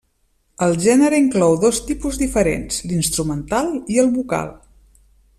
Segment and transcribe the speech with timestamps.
[0.67, 4.51] El gènere inclou dos tipus diferents: l'instrumental i el vocal.